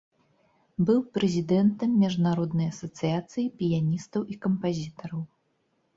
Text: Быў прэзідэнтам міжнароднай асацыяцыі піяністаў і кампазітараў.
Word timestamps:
Быў 0.87 0.99
прэзідэнтам 1.17 1.89
міжнароднай 2.05 2.67
асацыяцыі 2.73 3.49
піяністаў 3.61 4.21
і 4.33 4.43
кампазітараў. 4.47 5.21